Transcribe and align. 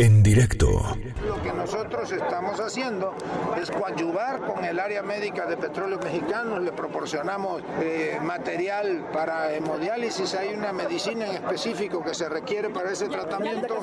En 0.00 0.22
directo. 0.22 0.68
Lo 1.26 1.42
que 1.42 1.52
nosotros 1.52 2.12
estamos 2.12 2.60
haciendo 2.60 3.14
es 3.60 3.68
coadyuvar 3.68 4.46
con 4.46 4.64
el 4.64 4.78
área 4.78 5.02
médica 5.02 5.44
de 5.46 5.56
petróleos 5.56 6.00
mexicanos, 6.04 6.62
le 6.62 6.70
proporcionamos 6.70 7.64
eh, 7.80 8.16
material 8.22 9.08
para 9.12 9.52
hemodiálisis, 9.52 10.36
hay 10.36 10.54
una 10.54 10.72
medicina 10.72 11.26
en 11.26 11.32
específico 11.32 12.00
que 12.04 12.14
se 12.14 12.28
requiere 12.28 12.70
para 12.70 12.92
ese 12.92 13.08
tratamiento, 13.08 13.82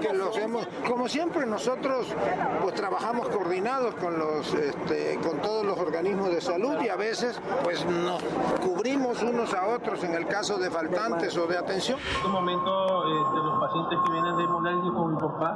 que 0.00 0.12
lo 0.12 0.28
hacemos, 0.28 0.68
como 0.86 1.08
siempre 1.08 1.44
nosotros 1.46 2.14
pues 2.62 2.76
trabajamos 2.76 3.28
coordinados 3.30 3.96
con 3.96 4.20
los 4.20 4.54
este, 4.54 5.18
con 5.20 5.42
todos 5.42 5.66
los 5.66 5.76
organismos 5.80 6.30
de 6.30 6.42
salud 6.42 6.80
y 6.80 6.90
a 6.90 6.96
veces 6.96 7.40
pues 7.64 7.84
nos 7.86 8.22
cubrimos 8.62 9.20
unos 9.20 9.52
a 9.52 9.66
otros 9.66 10.04
en 10.04 10.14
el 10.14 10.28
caso 10.28 10.58
de 10.58 10.70
faltantes 10.70 11.36
o 11.36 11.48
de 11.48 11.58
atención. 11.58 11.98
En 11.98 12.16
este 12.18 12.28
momento 12.28 13.02
este, 13.02 13.36
los 13.36 13.58
pacientes 13.58 13.98
que 14.06 14.12
vienen 14.12 14.36
de 14.36 14.44
hemodiálisis 14.44 14.92
con 14.92 15.12
mi 15.12 15.20
papá 15.20 15.55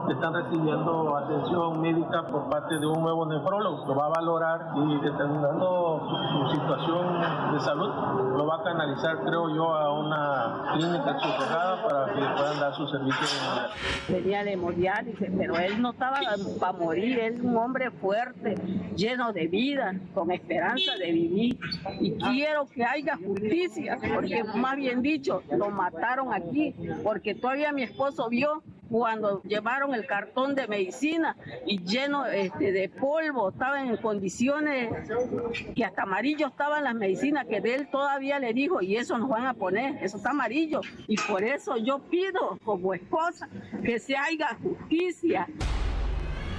están 0.11 0.33
recibiendo 0.33 1.17
atención 1.17 1.81
médica 1.81 2.23
por 2.27 2.49
parte 2.49 2.77
de 2.77 2.85
un 2.85 3.01
nuevo 3.01 3.25
nefrólogo. 3.25 3.85
Lo 3.87 3.95
va 3.95 4.05
a 4.07 4.09
valorar 4.09 4.73
y 4.75 4.99
determinando 5.01 6.01
su 6.31 6.55
situación 6.55 7.21
de 7.53 7.59
salud, 7.59 7.89
lo 8.37 8.45
va 8.45 8.57
a 8.57 8.63
canalizar, 8.63 9.17
creo 9.23 9.53
yo, 9.55 9.73
a 9.73 9.99
una 9.99 10.73
clínica 10.73 11.19
soterrada 11.19 11.83
para 11.83 12.05
que 12.13 12.19
puedan 12.19 12.59
dar 12.59 12.73
su 12.75 12.87
servicio 12.87 13.27
Tenía 14.07 14.43
de 14.43 14.53
hemodiálisis, 14.53 15.29
pero 15.37 15.57
él 15.57 15.81
no 15.81 15.91
estaba 15.91 16.19
para 16.59 16.73
morir, 16.73 17.19
es 17.19 17.41
un 17.41 17.55
hombre 17.57 17.91
fuerte, 17.91 18.55
lleno 18.95 19.33
de 19.33 19.47
vida, 19.47 19.95
con 20.13 20.31
esperanza 20.31 20.95
de 20.97 21.11
vivir. 21.11 21.59
Y 21.99 22.17
quiero 22.17 22.65
que 22.67 22.83
haya 22.83 23.17
justicia, 23.17 23.97
porque 24.13 24.43
más 24.55 24.75
bien 24.75 25.01
dicho, 25.01 25.43
lo 25.51 25.69
mataron 25.69 26.33
aquí, 26.33 26.75
porque 27.03 27.35
todavía 27.35 27.71
mi 27.71 27.83
esposo 27.83 28.29
vio 28.29 28.61
cuando 28.91 29.41
llevaron 29.43 29.93
el 29.95 30.00
cartón 30.05 30.55
de 30.55 30.67
medicina 30.67 31.35
y 31.65 31.83
lleno 31.83 32.25
este, 32.25 32.71
de 32.71 32.89
polvo, 32.89 33.49
estaban 33.49 33.89
en 33.89 33.97
condiciones 33.97 34.89
que 35.75 35.85
hasta 35.85 36.03
amarillo 36.03 36.47
estaban 36.47 36.83
las 36.83 36.95
medicinas 36.95 37.45
que 37.47 37.61
de 37.61 37.75
él 37.75 37.89
todavía 37.91 38.39
le 38.39 38.53
dijo 38.53 38.81
y 38.81 38.97
eso 38.97 39.17
nos 39.17 39.29
van 39.29 39.45
a 39.45 39.53
poner, 39.53 40.03
eso 40.03 40.17
está 40.17 40.31
amarillo 40.31 40.81
y 41.07 41.15
por 41.17 41.43
eso 41.43 41.77
yo 41.77 41.99
pido 41.99 42.57
como 42.63 42.93
esposa 42.93 43.49
que 43.83 43.99
se 43.99 44.15
haga 44.15 44.57
justicia. 44.61 45.47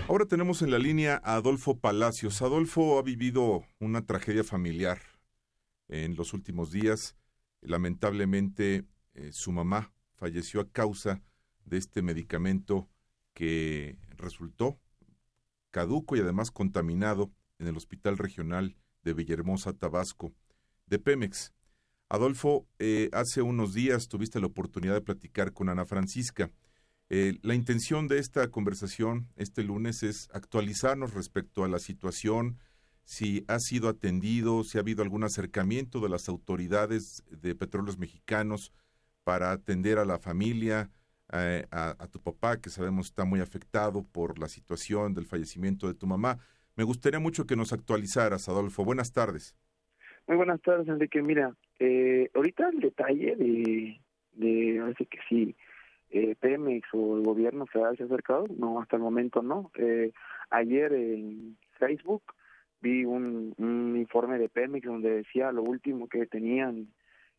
Ahora 0.09 0.27
tenemos 0.27 0.63
en 0.63 0.71
la 0.71 0.79
línea 0.79 1.21
a 1.25 1.37
Adolfo 1.37 1.79
Palacios. 1.79 2.43
Adolfo 2.43 2.99
ha 2.99 3.03
vivido 3.03 3.65
una 3.79 4.05
tragedia 4.05 4.45
familiar 4.45 4.99
en 5.89 6.17
los 6.17 6.35
últimos 6.35 6.73
días. 6.73 7.17
Lamentablemente 7.61 8.85
eh, 9.15 9.33
su 9.33 9.53
mamá 9.53 9.93
falleció 10.17 10.61
a 10.61 10.69
causa 10.69 11.23
de 11.65 11.79
este 11.79 12.03
medicamento 12.03 12.89
que 13.35 13.97
resultó 14.17 14.79
caduco 15.71 16.17
y 16.17 16.21
además 16.21 16.51
contaminado 16.51 17.31
en 17.59 17.67
el 17.67 17.77
Hospital 17.77 18.19
Regional 18.19 18.77
de 19.03 19.15
Villahermosa, 19.15 19.73
Tabasco, 19.73 20.33
de 20.87 20.99
Pemex. 20.99 21.53
Adolfo, 22.09 22.67
eh, 22.79 23.09
hace 23.13 23.41
unos 23.43 23.73
días 23.73 24.09
tuviste 24.09 24.39
la 24.39 24.47
oportunidad 24.47 24.95
de 24.95 25.01
platicar 25.01 25.53
con 25.53 25.69
Ana 25.69 25.87
Francisca. 25.87 26.51
Eh, 27.09 27.39
la 27.43 27.55
intención 27.55 28.07
de 28.07 28.19
esta 28.19 28.49
conversación 28.49 29.29
este 29.37 29.63
lunes 29.63 30.03
es 30.03 30.29
actualizarnos 30.33 31.15
respecto 31.15 31.65
a 31.65 31.69
la 31.69 31.79
situación, 31.79 32.59
si 33.05 33.45
ha 33.49 33.59
sido 33.59 33.89
atendido, 33.89 34.63
si 34.65 34.79
ha 34.79 34.83
habido 34.83 35.03
algún 35.03 35.25
acercamiento 35.25 36.01
de 36.01 36.09
las 36.09 36.29
autoridades 36.29 37.25
de 37.31 37.55
petróleos 37.55 37.99
mexicanos 37.99 38.73
para 39.25 39.53
atender 39.53 39.99
a 39.99 40.05
la 40.05 40.19
familia, 40.19 40.91
eh, 41.33 41.67
a, 41.71 42.07
tu 42.09 42.21
papá, 42.21 42.61
que 42.61 42.71
sabemos 42.71 43.07
está 43.07 43.25
muy 43.25 43.41
afectado 43.41 44.05
por 44.05 44.39
la 44.39 44.49
situación 44.49 45.15
del 45.15 45.27
fallecimiento 45.27 45.87
de 45.89 45.95
tu 45.95 46.07
mamá. 46.07 46.39
Me 46.77 46.85
gustaría 46.85 47.21
mucho 47.21 47.47
que 47.47 47.57
nos 47.57 47.73
actualizaras, 47.73 48.49
Adolfo. 48.49 48.85
Buenas 48.85 49.13
tardes. 49.13 49.57
Muy 50.27 50.37
buenas 50.37 50.61
tardes, 50.63 50.89
Enrique. 50.89 51.23
Mira, 51.23 51.55
eh, 51.79 52.31
ahorita 52.35 52.69
el 52.69 52.81
detalle 52.81 53.37
de, 53.37 54.01
de 54.33 55.07
que 55.11 55.19
sí, 55.29 55.57
eh, 56.11 56.37
Pemex 56.39 56.87
o 56.93 57.17
el 57.17 57.23
gobierno 57.25 57.65
se 57.73 57.81
ha 57.81 57.89
acercado, 57.89 58.47
no, 58.57 58.81
hasta 58.81 58.97
el 58.97 59.03
momento 59.03 59.43
no. 59.43 59.71
Eh, 59.77 60.13
ayer 60.51 60.93
en 60.93 61.57
Facebook 61.79 62.23
vi 62.83 63.05
un, 63.05 63.55
un 63.57 63.97
informe 63.97 64.39
de 64.39 64.51
Pemex 64.51 64.87
donde 64.87 65.11
decía 65.11 65.53
lo 65.53 65.63
último 65.63 66.09
que 66.09 66.27
tenían 66.27 66.89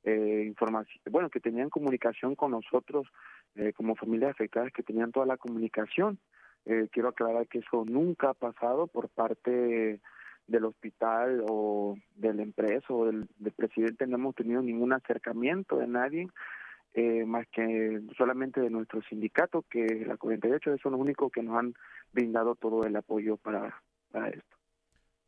eh, 0.04 0.44
información, 0.48 1.02
bueno, 1.12 1.30
que 1.30 1.40
tenían 1.40 1.70
comunicación 1.70 2.36
con 2.36 2.52
nosotros 2.52 3.08
eh, 3.56 3.74
como 3.74 3.96
familias 3.96 4.32
afectadas, 4.32 4.72
que 4.74 4.84
tenían 4.84 5.12
toda 5.12 5.26
la 5.26 5.38
comunicación. 5.38 6.20
Eh, 6.66 6.88
quiero 6.92 7.10
aclarar 7.10 7.48
que 7.48 7.60
eso 7.60 7.84
nunca 7.86 8.30
ha 8.30 8.34
pasado 8.34 8.88
por 8.88 9.10
parte 9.10 10.00
del 10.48 10.66
hospital 10.66 11.44
o 11.48 11.96
de 12.16 12.34
la 12.34 12.44
empresa 12.44 12.86
o 12.90 13.06
del, 13.06 13.28
presidente, 13.56 14.08
no 14.08 14.18
hemos 14.18 14.36
tenido 14.36 14.62
ningún 14.62 14.94
acercamiento 14.94 15.78
de 15.78 15.88
nadie. 15.88 16.28
Eh, 16.96 17.26
más 17.26 17.48
que 17.48 18.02
solamente 18.16 18.62
de 18.62 18.70
nuestro 18.70 19.02
sindicato, 19.02 19.64
que 19.68 20.06
la 20.06 20.16
48 20.16 20.78
son 20.78 20.92
los 20.92 21.02
únicos 21.02 21.32
que 21.32 21.42
nos 21.42 21.58
han 21.58 21.74
brindado 22.12 22.54
todo 22.54 22.86
el 22.86 22.96
apoyo 22.96 23.36
para 23.38 23.82
esto. 24.30 24.58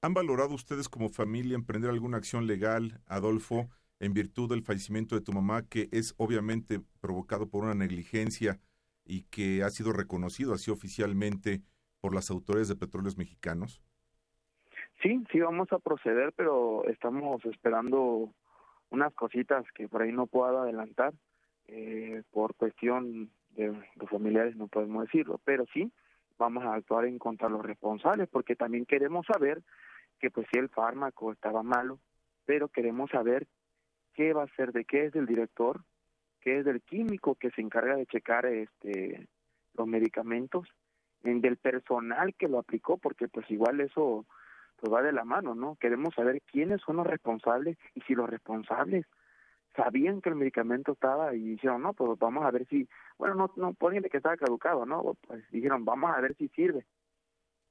¿Han 0.05 0.13
valorado 0.13 0.53
ustedes 0.53 0.87
como 0.87 1.09
familia 1.09 1.55
emprender 1.55 1.89
alguna 1.89 2.17
acción 2.17 2.45
legal, 2.45 3.01
Adolfo, 3.07 3.71
en 3.99 4.13
virtud 4.13 4.49
del 4.49 4.63
fallecimiento 4.63 5.15
de 5.15 5.21
tu 5.21 5.31
mamá, 5.31 5.63
que 5.63 5.89
es 5.91 6.13
obviamente 6.17 6.81
provocado 6.99 7.47
por 7.49 7.63
una 7.63 7.75
negligencia 7.75 8.59
y 9.05 9.23
que 9.23 9.63
ha 9.63 9.69
sido 9.69 9.93
reconocido 9.93 10.53
así 10.53 10.71
oficialmente 10.71 11.61
por 12.01 12.13
las 12.13 12.29
autoridades 12.29 12.67
de 12.67 12.75
petróleos 12.75 13.17
mexicanos? 13.17 13.81
Sí, 15.01 15.23
sí 15.31 15.39
vamos 15.39 15.71
a 15.71 15.79
proceder, 15.79 16.33
pero 16.33 16.85
estamos 16.87 17.43
esperando 17.45 18.33
unas 18.89 19.13
cositas 19.13 19.65
que 19.73 19.87
por 19.87 20.01
ahí 20.01 20.11
no 20.11 20.27
puedo 20.27 20.61
adelantar 20.61 21.13
eh, 21.67 22.23
por 22.31 22.55
cuestión 22.55 23.29
de 23.55 23.73
los 23.95 24.09
familiares, 24.09 24.55
no 24.55 24.67
podemos 24.67 25.05
decirlo, 25.05 25.39
pero 25.43 25.65
sí 25.73 25.91
vamos 26.37 26.63
a 26.63 26.75
actuar 26.75 27.05
en 27.05 27.17
contra 27.17 27.47
de 27.47 27.53
los 27.53 27.65
responsables, 27.65 28.27
porque 28.29 28.55
también 28.55 28.85
queremos 28.85 29.25
saber 29.25 29.61
que 30.19 30.29
pues 30.29 30.47
si 30.51 30.59
el 30.59 30.69
fármaco 30.69 31.31
estaba 31.31 31.63
malo, 31.63 31.99
pero 32.45 32.69
queremos 32.69 33.09
saber 33.09 33.47
qué 34.15 34.33
va 34.33 34.43
a 34.43 34.55
ser, 34.55 34.71
de 34.71 34.85
qué 34.85 35.05
es 35.05 35.13
del 35.13 35.25
director, 35.25 35.81
qué 36.41 36.59
es 36.59 36.65
del 36.65 36.81
químico 36.81 37.35
que 37.35 37.51
se 37.51 37.61
encarga 37.61 37.95
de 37.95 38.05
checar 38.05 38.45
este 38.45 39.27
los 39.75 39.87
medicamentos, 39.87 40.67
en 41.23 41.41
del 41.41 41.57
personal 41.57 42.33
que 42.35 42.47
lo 42.47 42.59
aplicó, 42.59 42.97
porque 42.97 43.27
pues 43.27 43.49
igual 43.51 43.81
eso 43.81 44.25
pues 44.77 44.93
va 44.93 45.01
de 45.01 45.11
la 45.11 45.23
mano, 45.23 45.55
¿no? 45.55 45.75
Queremos 45.75 46.13
saber 46.15 46.41
quiénes 46.51 46.81
son 46.81 46.97
los 46.97 47.07
responsables 47.07 47.77
y 47.93 48.01
si 48.01 48.13
los 48.13 48.29
responsables 48.29 49.05
sabían 49.75 50.21
que 50.21 50.29
el 50.29 50.35
medicamento 50.35 50.93
estaba 50.93 51.33
y 51.35 51.41
dijeron, 51.41 51.81
no, 51.81 51.93
pues 51.93 52.17
vamos 52.19 52.45
a 52.45 52.51
ver 52.51 52.65
si, 52.67 52.87
bueno, 53.17 53.35
no, 53.35 53.51
no 53.57 53.73
ponen 53.73 54.03
que 54.03 54.17
estaba 54.17 54.37
caducado, 54.37 54.85
¿no? 54.85 55.15
Pues 55.27 55.43
dijeron, 55.51 55.83
vamos 55.85 56.11
a 56.15 56.21
ver 56.21 56.35
si 56.35 56.47
sirve. 56.49 56.85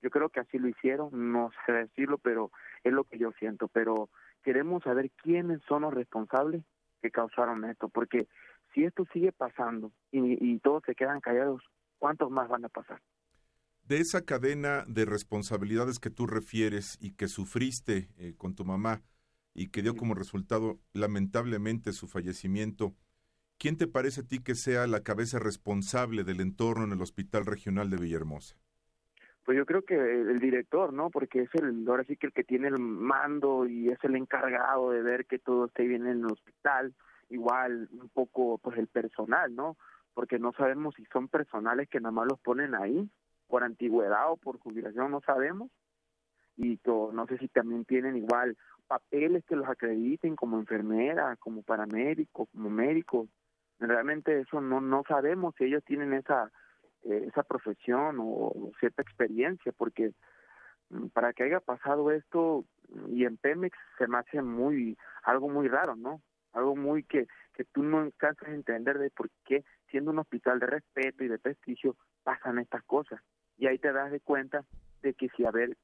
Yo 0.04 0.10
creo 0.10 0.28
que 0.28 0.40
así 0.40 0.58
lo 0.58 0.68
hicieron, 0.68 1.32
no 1.32 1.50
sé 1.64 1.72
decirlo, 1.72 2.18
pero 2.18 2.50
es 2.82 2.92
lo 2.92 3.04
que 3.04 3.16
yo 3.16 3.32
siento, 3.38 3.68
pero 3.68 4.10
queremos 4.42 4.82
saber 4.82 5.10
quiénes 5.12 5.62
son 5.66 5.80
los 5.80 5.94
responsables 5.94 6.62
que 7.00 7.10
causaron 7.10 7.64
esto, 7.64 7.88
porque 7.88 8.28
si 8.74 8.84
esto 8.84 9.06
sigue 9.14 9.32
pasando 9.32 9.92
y, 10.12 10.58
todos 10.58 10.82
se 10.84 10.94
quedan 10.94 11.22
callados, 11.22 11.62
¿cuántos 11.98 12.30
más 12.30 12.50
van 12.50 12.66
a 12.66 12.68
pasar? 12.68 13.00
De 13.84 13.96
esa 13.96 14.26
cadena 14.26 14.84
de 14.86 15.06
responsabilidades 15.06 15.98
que 15.98 16.10
tú 16.10 16.26
refieres 16.26 16.98
y 17.00 17.14
que 17.14 17.26
sufriste 17.26 18.10
eh, 18.18 18.34
con 18.36 18.54
tu 18.54 18.66
mamá 18.66 19.00
y 19.54 19.70
que 19.70 19.80
dio 19.80 19.96
como 19.96 20.12
resultado 20.12 20.80
lamentablemente 20.92 21.94
su 21.94 22.08
fallecimiento, 22.08 22.94
¿quién 23.56 23.78
te 23.78 23.86
parece 23.86 24.20
a 24.20 24.26
ti 24.26 24.40
que 24.40 24.54
sea 24.54 24.86
la 24.86 25.02
cabeza 25.02 25.38
responsable 25.38 26.24
del 26.24 26.42
entorno 26.42 26.84
en 26.84 26.92
el 26.92 27.00
Hospital 27.00 27.46
Regional 27.46 27.88
de 27.88 27.96
Villahermosa? 27.96 28.56
Pues 29.44 29.58
yo 29.58 29.66
creo 29.66 29.82
que 29.82 29.94
el 29.94 30.40
director, 30.40 30.92
¿no? 30.92 31.10
Porque 31.10 31.42
es 31.42 31.50
el, 31.54 31.86
ahora 31.86 32.04
sí 32.04 32.16
que 32.16 32.28
el 32.28 32.32
que 32.32 32.44
tiene 32.44 32.68
el 32.68 32.78
mando 32.78 33.66
y 33.66 33.90
es 33.90 34.02
el 34.02 34.16
encargado 34.16 34.90
de 34.90 35.02
ver 35.02 35.26
que 35.26 35.38
todo 35.38 35.66
esté 35.66 35.86
bien 35.86 36.06
en 36.06 36.20
el 36.20 36.32
hospital. 36.32 36.94
Igual 37.28 37.88
un 37.92 38.08
poco, 38.08 38.58
pues 38.58 38.78
el 38.78 38.86
personal, 38.86 39.54
¿no? 39.54 39.76
Porque 40.14 40.38
no 40.38 40.52
sabemos 40.52 40.94
si 40.94 41.04
son 41.06 41.28
personales 41.28 41.88
que 41.88 42.00
nada 42.00 42.12
más 42.12 42.26
los 42.26 42.40
ponen 42.40 42.74
ahí 42.74 43.10
por 43.46 43.64
antigüedad 43.64 44.30
o 44.30 44.36
por 44.36 44.58
jubilación, 44.58 45.10
no 45.10 45.20
sabemos. 45.20 45.70
Y 46.56 46.80
no 46.86 47.26
sé 47.26 47.36
si 47.38 47.48
también 47.48 47.84
tienen 47.84 48.16
igual 48.16 48.56
papeles 48.86 49.44
que 49.44 49.56
los 49.56 49.68
acrediten 49.68 50.36
como 50.36 50.58
enfermera, 50.58 51.36
como 51.36 51.62
paramédico, 51.62 52.46
como 52.46 52.70
médico. 52.70 53.28
Realmente 53.78 54.40
eso 54.40 54.60
no 54.60 54.80
no 54.80 55.02
sabemos 55.06 55.54
si 55.58 55.64
ellos 55.64 55.82
tienen 55.84 56.14
esa 56.14 56.50
eh, 57.04 57.24
esa 57.28 57.42
profesión 57.42 58.16
o 58.20 58.70
cierta 58.80 59.02
experiencia, 59.02 59.72
porque 59.76 60.12
mm, 60.90 61.08
para 61.08 61.32
que 61.32 61.44
haya 61.44 61.60
pasado 61.60 62.10
esto 62.10 62.64
y 63.08 63.24
en 63.24 63.36
Pemex 63.36 63.76
se 63.98 64.06
me 64.06 64.18
hace 64.18 64.42
muy 64.42 64.96
algo 65.22 65.48
muy 65.48 65.68
raro, 65.68 65.96
¿no? 65.96 66.20
Algo 66.52 66.76
muy 66.76 67.02
que 67.04 67.26
que 67.54 67.64
tú 67.64 67.82
no 67.82 68.00
alcanzas 68.00 68.48
a 68.48 68.52
entender 68.52 68.98
de 68.98 69.10
por 69.10 69.30
qué 69.44 69.64
siendo 69.90 70.10
un 70.10 70.18
hospital 70.18 70.58
de 70.58 70.66
respeto 70.66 71.24
y 71.24 71.28
de 71.28 71.38
prestigio 71.38 71.96
pasan 72.24 72.58
estas 72.58 72.82
cosas. 72.84 73.20
Y 73.56 73.66
ahí 73.66 73.78
te 73.78 73.92
das 73.92 74.10
de 74.10 74.20
cuenta 74.20 74.64
de 75.02 75.14
que 75.14 75.28
si 75.36 75.44
a 75.44 75.50
ver 75.50 75.76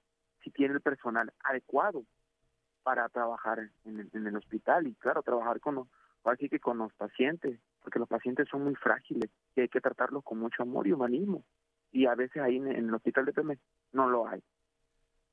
si 0.42 0.50
tiene 0.50 0.74
el 0.74 0.80
personal 0.80 1.32
adecuado 1.44 2.04
para 2.82 3.08
trabajar 3.08 3.60
en 3.84 4.00
el, 4.00 4.10
en 4.12 4.26
el 4.26 4.36
hospital 4.36 4.86
y 4.86 4.94
claro, 4.96 5.22
trabajar 5.22 5.60
con 5.60 5.88
así 6.24 6.48
que 6.48 6.58
con 6.58 6.78
los 6.78 6.92
pacientes, 6.94 7.60
porque 7.82 7.98
los 7.98 8.08
pacientes 8.08 8.48
son 8.48 8.64
muy 8.64 8.74
frágiles 8.74 9.30
y 9.56 9.62
hay 9.62 9.68
que 9.68 9.80
tratarlos 9.80 10.22
con 10.24 10.38
mucho 10.38 10.62
amor 10.62 10.86
y 10.86 10.92
humanismo. 10.92 11.44
Y 11.92 12.06
a 12.06 12.14
veces 12.14 12.42
ahí 12.42 12.56
en, 12.56 12.68
el 12.68 12.94
hospital 12.94 13.24
de 13.24 13.32
Pemex 13.32 13.60
no 13.92 14.08
lo 14.08 14.28
hay. 14.28 14.40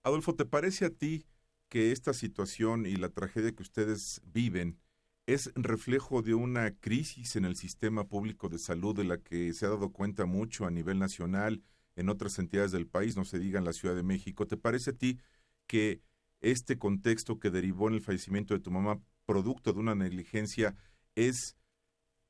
Adolfo, 0.03 0.35
¿te 0.35 0.45
parece 0.45 0.85
a 0.85 0.89
ti 0.89 1.25
que 1.69 1.91
esta 1.91 2.13
situación 2.13 2.85
y 2.85 2.95
la 2.95 3.09
tragedia 3.09 3.51
que 3.51 3.63
ustedes 3.63 4.21
viven 4.25 4.79
es 5.25 5.51
reflejo 5.55 6.21
de 6.21 6.33
una 6.33 6.71
crisis 6.71 7.35
en 7.35 7.45
el 7.45 7.55
sistema 7.55 8.05
público 8.05 8.47
de 8.47 8.57
salud 8.57 8.95
de 8.95 9.03
la 9.03 9.17
que 9.17 9.53
se 9.53 9.65
ha 9.65 9.69
dado 9.69 9.91
cuenta 9.91 10.25
mucho 10.25 10.65
a 10.65 10.71
nivel 10.71 10.99
nacional, 10.99 11.61
en 11.97 12.09
otras 12.09 12.39
entidades 12.39 12.71
del 12.71 12.87
país, 12.87 13.17
no 13.17 13.25
se 13.25 13.39
diga 13.39 13.59
en 13.59 13.65
la 13.65 13.73
Ciudad 13.73 13.95
de 13.95 14.03
México. 14.03 14.47
¿Te 14.47 14.55
parece 14.55 14.91
a 14.91 14.93
ti 14.93 15.19
que 15.65 16.01
este 16.41 16.77
contexto 16.77 17.39
que 17.39 17.49
derivó 17.49 17.87
en 17.87 17.95
el 17.95 18.01
fallecimiento 18.01 18.53
de 18.53 18.59
tu 18.59 18.71
mamá, 18.71 19.01
producto 19.25 19.73
de 19.73 19.79
una 19.79 19.95
negligencia, 19.95 20.75
es 21.15 21.57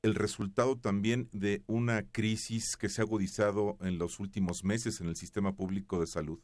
el 0.03 0.15
resultado 0.15 0.77
también 0.77 1.29
de 1.31 1.63
una 1.67 2.03
crisis 2.11 2.77
que 2.77 2.89
se 2.89 3.01
ha 3.01 3.05
agudizado 3.05 3.77
en 3.81 3.97
los 3.97 4.19
últimos 4.19 4.63
meses 4.63 5.01
en 5.01 5.07
el 5.07 5.15
sistema 5.15 5.53
público 5.53 5.99
de 5.99 6.07
salud? 6.07 6.39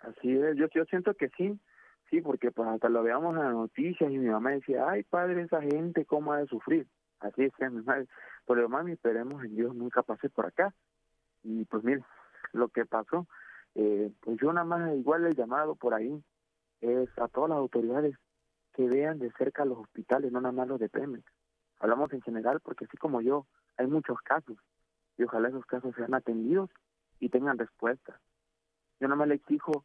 Así 0.00 0.32
es, 0.32 0.56
yo, 0.56 0.66
yo 0.74 0.84
siento 0.84 1.14
que 1.14 1.28
sí, 1.36 1.58
sí, 2.10 2.20
porque 2.20 2.50
pues 2.50 2.68
hasta 2.68 2.88
lo 2.88 3.02
veamos 3.02 3.34
en 3.36 3.42
las 3.42 3.52
noticias 3.52 4.10
y 4.10 4.18
mi 4.18 4.28
mamá 4.28 4.52
decía, 4.52 4.88
ay 4.88 5.02
padre, 5.02 5.42
esa 5.42 5.60
gente, 5.60 6.04
¿cómo 6.04 6.32
ha 6.32 6.38
de 6.38 6.46
sufrir? 6.46 6.86
Así 7.20 7.44
es, 7.44 7.52
mi 7.72 7.82
madre. 7.82 8.06
Pero 8.46 8.68
mami, 8.68 8.92
esperemos 8.92 9.44
en 9.44 9.56
Dios 9.56 9.74
nunca 9.74 10.02
pase 10.02 10.30
por 10.30 10.46
acá. 10.46 10.72
Y 11.42 11.64
pues 11.64 11.82
mire, 11.84 12.02
lo 12.52 12.68
que 12.68 12.86
pasó, 12.86 13.26
eh, 13.74 14.10
pues 14.20 14.38
yo 14.40 14.52
nada 14.52 14.64
más 14.64 14.96
igual 14.96 15.24
el 15.24 15.34
llamado 15.34 15.74
por 15.74 15.94
ahí 15.94 16.22
es 16.80 17.08
a 17.18 17.28
todas 17.28 17.50
las 17.50 17.58
autoridades 17.58 18.16
que 18.74 18.88
vean 18.88 19.18
de 19.18 19.32
cerca 19.32 19.64
los 19.64 19.78
hospitales, 19.78 20.30
no 20.30 20.40
nada 20.40 20.52
más 20.52 20.68
los 20.68 20.78
de 20.78 20.88
Pemex. 20.88 21.24
Hablamos 21.80 22.12
en 22.12 22.22
general 22.22 22.60
porque 22.60 22.84
así 22.84 22.96
como 22.96 23.20
yo, 23.20 23.46
hay 23.76 23.86
muchos 23.86 24.20
casos 24.22 24.56
y 25.16 25.24
ojalá 25.24 25.48
esos 25.48 25.66
casos 25.66 25.94
sean 25.94 26.14
atendidos 26.14 26.70
y 27.20 27.28
tengan 27.28 27.58
respuesta. 27.58 28.20
Yo 29.00 29.08
nada 29.08 29.16
más 29.16 29.28
le 29.28 29.34
exijo 29.34 29.84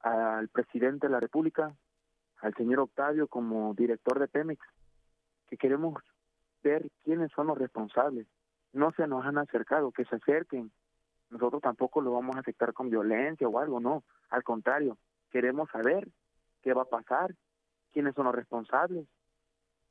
al 0.00 0.48
presidente 0.48 1.06
de 1.06 1.12
la 1.12 1.20
República, 1.20 1.74
al 2.40 2.54
señor 2.54 2.80
Octavio 2.80 3.26
como 3.26 3.74
director 3.74 4.18
de 4.18 4.28
Pemex, 4.28 4.64
que 5.48 5.56
queremos 5.56 5.94
ver 6.62 6.90
quiénes 7.04 7.32
son 7.32 7.46
los 7.48 7.58
responsables. 7.58 8.26
No 8.72 8.92
se 8.92 9.06
nos 9.06 9.24
han 9.24 9.38
acercado, 9.38 9.92
que 9.92 10.04
se 10.04 10.16
acerquen. 10.16 10.72
Nosotros 11.30 11.62
tampoco 11.62 12.00
lo 12.00 12.12
vamos 12.12 12.36
a 12.36 12.40
aceptar 12.40 12.72
con 12.72 12.90
violencia 12.90 13.48
o 13.48 13.58
algo, 13.58 13.80
no. 13.80 14.04
Al 14.30 14.42
contrario, 14.42 14.98
queremos 15.30 15.70
saber 15.70 16.08
qué 16.62 16.74
va 16.74 16.82
a 16.82 16.86
pasar, 16.86 17.34
quiénes 17.92 18.14
son 18.14 18.26
los 18.26 18.34
responsables, 18.34 19.06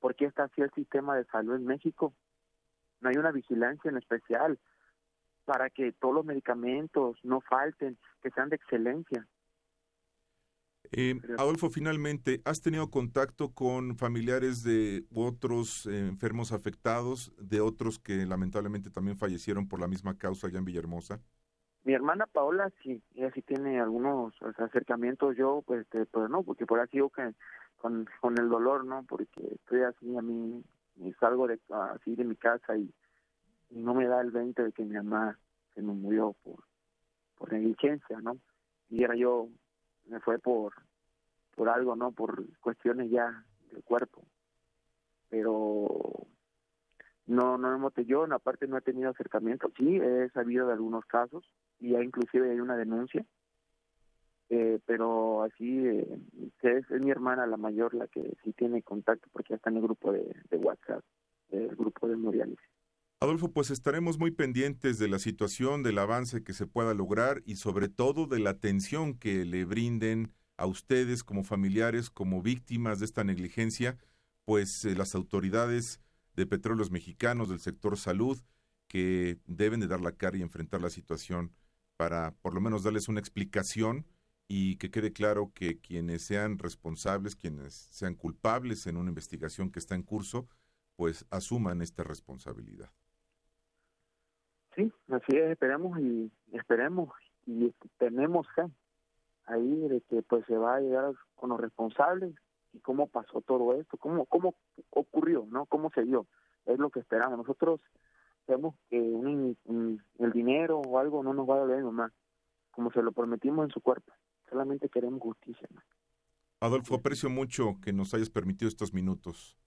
por 0.03 0.15
qué 0.15 0.25
está 0.25 0.43
así 0.43 0.59
el 0.59 0.69
sistema 0.71 1.15
de 1.15 1.23
salud 1.27 1.55
en 1.55 1.65
México. 1.65 2.13
No 2.99 3.07
hay 3.07 3.15
una 3.15 3.31
vigilancia 3.31 3.89
en 3.89 3.95
especial 3.95 4.59
para 5.45 5.69
que 5.69 5.93
todos 5.93 6.13
los 6.13 6.25
medicamentos 6.25 7.17
no 7.23 7.39
falten, 7.39 7.97
que 8.21 8.29
sean 8.31 8.49
de 8.49 8.57
excelencia. 8.57 9.25
Eh, 10.91 11.21
Adolfo, 11.37 11.69
finalmente, 11.69 12.41
¿has 12.43 12.61
tenido 12.61 12.91
contacto 12.91 13.53
con 13.53 13.95
familiares 13.95 14.61
de 14.61 15.05
otros 15.15 15.85
eh, 15.85 16.09
enfermos 16.09 16.51
afectados, 16.51 17.33
de 17.37 17.61
otros 17.61 17.97
que 17.97 18.25
lamentablemente 18.25 18.89
también 18.89 19.15
fallecieron 19.15 19.69
por 19.69 19.79
la 19.79 19.87
misma 19.87 20.17
causa 20.17 20.47
allá 20.47 20.59
en 20.59 20.65
Villahermosa? 20.65 21.21
Mi 21.85 21.93
hermana 21.93 22.27
Paola 22.27 22.69
sí, 22.81 23.01
ella 23.15 23.31
sí 23.33 23.41
tiene 23.41 23.79
algunos 23.79 24.33
acercamientos, 24.57 25.37
yo 25.37 25.63
pues, 25.65 25.81
este, 25.83 26.05
pues 26.07 26.29
no, 26.29 26.43
porque 26.43 26.65
por 26.65 26.81
así 26.81 26.99
que 27.15 27.33
con, 27.83 28.07
con 28.21 28.39
el 28.39 28.47
dolor, 28.47 28.85
¿no? 28.85 29.03
Porque 29.03 29.41
estoy 29.55 29.81
así, 29.81 30.15
a 30.15 30.21
mí 30.21 30.63
salgo 31.19 31.47
de, 31.47 31.59
así 31.93 32.15
de 32.15 32.23
mi 32.23 32.37
casa 32.37 32.77
y, 32.77 32.89
no 33.71 33.93
me 33.93 34.07
da 34.07 34.21
el 34.21 34.29
20 34.31 34.63
de 34.63 34.71
que 34.71 34.85
mi 34.85 34.95
mamá 34.95 35.37
se 35.73 35.81
me 35.81 35.93
murió 35.93 36.35
por, 36.43 37.51
negligencia, 37.51 38.21
¿no? 38.21 38.37
Y 38.89 39.03
era 39.03 39.15
yo, 39.15 39.49
me 40.05 40.21
fue 40.21 40.39
por, 40.39 40.73
por 41.55 41.67
algo, 41.67 41.95
¿no? 41.97 42.13
Por 42.13 42.45
cuestiones 42.61 43.11
ya 43.11 43.43
del 43.69 43.83
cuerpo. 43.83 44.23
Pero 45.29 46.25
no, 47.25 47.57
no 47.57 47.75
hemos, 47.75 47.93
yo 48.07 48.23
aparte 48.31 48.67
no 48.67 48.77
he 48.77 48.81
tenido 48.81 49.09
acercamiento, 49.09 49.69
sí, 49.75 49.97
he 49.97 50.29
sabido 50.29 50.67
de 50.67 50.73
algunos 50.73 51.05
casos 51.05 51.43
y 51.81 51.91
ya 51.91 52.01
inclusive 52.01 52.51
hay 52.51 52.61
una 52.61 52.77
denuncia, 52.77 53.25
eh, 54.55 54.79
pero 54.85 55.41
así 55.41 55.87
eh, 55.87 56.19
es, 56.61 57.01
mi 57.01 57.09
hermana 57.09 57.47
la 57.47 57.57
mayor 57.57 57.95
la 57.95 58.07
que 58.07 58.37
sí 58.43 58.53
tiene 58.53 58.83
contacto 58.83 59.27
porque 59.31 59.49
ya 59.49 59.55
está 59.55 59.71
en 59.71 59.77
el 59.77 59.81
grupo 59.81 60.11
de, 60.11 60.31
WhatsApp, 60.51 61.03
el 61.49 61.75
grupo 61.75 62.07
de 62.07 62.17
Morialis. 62.17 62.59
Adolfo, 63.19 63.51
pues 63.51 63.71
estaremos 63.71 64.19
muy 64.19 64.29
pendientes 64.29 64.99
de 64.99 65.07
la 65.07 65.17
situación, 65.17 65.81
del 65.81 65.97
avance 65.97 66.43
que 66.43 66.53
se 66.53 66.67
pueda 66.67 66.93
lograr 66.93 67.41
y 67.45 67.55
sobre 67.55 67.89
todo 67.89 68.27
de 68.27 68.37
la 68.37 68.51
atención 68.51 69.17
que 69.17 69.43
le 69.43 69.65
brinden 69.65 70.31
a 70.57 70.67
ustedes 70.67 71.23
como 71.23 71.43
familiares, 71.43 72.11
como 72.11 72.43
víctimas 72.43 72.99
de 72.99 73.05
esta 73.05 73.23
negligencia, 73.23 73.97
pues 74.45 74.85
eh, 74.85 74.93
las 74.95 75.15
autoridades 75.15 75.99
de 76.35 76.45
petróleos 76.45 76.91
mexicanos 76.91 77.49
del 77.49 77.59
sector 77.59 77.97
salud 77.97 78.37
que 78.87 79.39
deben 79.47 79.79
de 79.79 79.87
dar 79.87 80.01
la 80.01 80.11
cara 80.11 80.37
y 80.37 80.43
enfrentar 80.43 80.79
la 80.79 80.91
situación 80.91 81.51
para 81.97 82.35
por 82.41 82.53
lo 82.53 82.61
menos 82.61 82.83
darles 82.83 83.07
una 83.07 83.19
explicación 83.19 84.05
y 84.55 84.75
que 84.75 84.91
quede 84.91 85.13
claro 85.13 85.51
que 85.55 85.79
quienes 85.79 86.21
sean 86.21 86.59
responsables, 86.59 87.35
quienes 87.35 87.73
sean 87.73 88.13
culpables 88.13 88.85
en 88.85 88.97
una 88.97 89.09
investigación 89.09 89.71
que 89.71 89.79
está 89.79 89.95
en 89.95 90.03
curso, 90.03 90.47
pues 90.95 91.25
asuman 91.31 91.81
esta 91.81 92.03
responsabilidad. 92.03 92.91
Sí, 94.75 94.93
así 95.09 95.37
es, 95.37 95.49
esperemos 95.49 95.99
y 95.99 96.31
esperemos 96.51 97.09
y 97.47 97.73
tenemos 97.97 98.45
fe 98.53 98.65
ahí 99.45 99.87
de 99.87 100.01
que 100.01 100.21
pues 100.21 100.45
se 100.45 100.55
va 100.55 100.75
a 100.75 100.81
llegar 100.81 101.15
con 101.33 101.49
los 101.49 101.59
responsables 101.59 102.35
y 102.73 102.79
cómo 102.81 103.07
pasó 103.07 103.41
todo 103.41 103.73
esto, 103.73 103.97
cómo 103.97 104.27
cómo 104.27 104.53
ocurrió, 104.91 105.47
¿no? 105.49 105.65
Cómo 105.65 105.89
se 105.95 106.03
dio. 106.03 106.27
Es 106.67 106.77
lo 106.77 106.91
que 106.91 106.99
esperamos. 106.99 107.39
Nosotros 107.39 107.81
vemos 108.47 108.75
que 108.91 108.99
el 108.99 110.31
dinero 110.31 110.79
o 110.79 110.99
algo 110.99 111.23
no 111.23 111.33
nos 111.33 111.49
va 111.49 111.55
a 111.55 111.59
doler 111.61 111.83
más, 111.85 112.11
como 112.69 112.91
se 112.91 113.01
lo 113.01 113.13
prometimos 113.13 113.65
en 113.65 113.71
su 113.71 113.81
cuerpo. 113.81 114.13
Solamente 114.53 114.87
queremos 114.87 115.19
justicia. 115.19 115.67
Adolfo, 116.59 116.93
aprecio 116.93 117.27
mucho 117.27 117.79
que 117.81 117.91
nos 117.91 118.13
hayas 118.13 118.29
permitido 118.29 118.69
estos 118.69 118.93
minutos. 118.93 119.57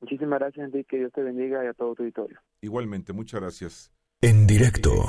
Muchísimas 0.00 0.38
gracias, 0.38 0.64
Enrique. 0.66 0.88
Que 0.88 0.96
Dios 1.00 1.12
te 1.12 1.22
bendiga 1.22 1.62
y 1.62 1.66
a 1.66 1.74
todo 1.74 1.94
tu 1.94 2.02
auditorio. 2.02 2.40
Igualmente, 2.62 3.12
muchas 3.12 3.40
gracias. 3.42 3.92
En 4.22 4.46
directo. 4.46 5.04